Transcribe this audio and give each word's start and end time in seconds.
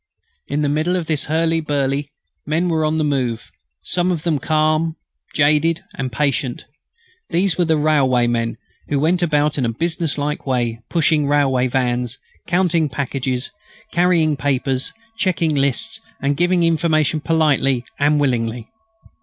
In 0.47 0.63
the 0.63 0.67
middle 0.67 0.95
of 0.95 1.05
this 1.05 1.25
hurly 1.25 1.59
burly 1.61 2.09
men 2.47 2.69
were 2.69 2.83
on 2.85 2.97
the 2.97 3.03
move, 3.03 3.51
some 3.83 4.11
of 4.11 4.23
them 4.23 4.39
calm, 4.39 4.95
jaded 5.35 5.83
and 5.93 6.11
patient. 6.11 6.65
These 7.29 7.55
were 7.59 7.65
the 7.65 7.77
railwaymen, 7.77 8.57
who 8.87 8.99
went 8.99 9.21
about 9.21 9.59
in 9.59 9.63
a 9.65 9.69
business 9.69 10.17
like 10.17 10.47
way, 10.47 10.79
pushing 10.89 11.27
railway 11.27 11.67
vans, 11.67 12.17
counting 12.47 12.89
packages, 12.89 13.51
carrying 13.91 14.35
papers, 14.35 14.91
checking 15.19 15.53
lists, 15.53 16.01
and 16.19 16.35
giving 16.35 16.63
information 16.63 17.19
politely 17.21 17.85
and 17.99 18.19
willingly. 18.19 18.71